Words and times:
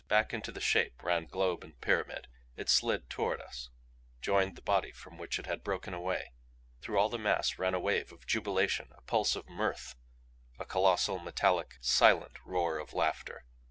Back 0.07 0.33
into 0.33 0.51
the 0.51 0.59
Shape 0.59 1.03
ran 1.03 1.27
globe 1.27 1.63
and 1.63 1.79
pyramid. 1.79 2.27
It 2.55 2.69
slid 2.69 3.07
toward 3.07 3.39
us 3.39 3.69
joined 4.19 4.55
the 4.55 4.63
body 4.63 4.91
from 4.91 5.19
which 5.19 5.37
it 5.37 5.45
had 5.45 5.63
broken 5.63 5.93
away. 5.93 6.31
Through 6.81 6.97
all 6.97 7.07
the 7.09 7.19
mass 7.19 7.59
ran 7.59 7.75
a 7.75 7.79
wave 7.79 8.11
of 8.11 8.25
jubilation, 8.25 8.89
a 8.97 9.01
pulse 9.03 9.35
of 9.35 9.47
mirth 9.47 9.95
a 10.57 10.65
colossal, 10.65 11.19
metallic 11.19 11.77
SILENT 11.81 12.39
roar 12.43 12.79
of 12.79 12.93
laughter. 12.93 13.45